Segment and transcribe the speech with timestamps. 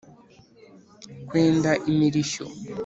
[1.27, 2.45] kwenda imirishyo.